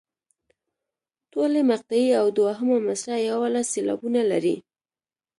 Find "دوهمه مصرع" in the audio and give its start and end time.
2.37-3.17